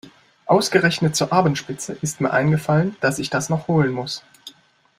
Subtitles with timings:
[0.47, 4.23] Ausgerechnet zur Abendspitze ist mir eingefallen, dass ich das noch holen muss.